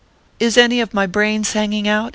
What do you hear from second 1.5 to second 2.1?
hanging out?"